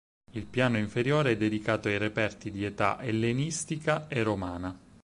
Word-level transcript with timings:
Il 0.31 0.47
piano 0.47 0.79
inferiore 0.79 1.33
è 1.33 1.37
dedicato 1.37 1.87
ai 1.87 1.99
reperti 1.99 2.49
di 2.49 2.63
età 2.63 2.99
ellenistica 3.03 4.07
e 4.07 4.23
romana. 4.23 4.75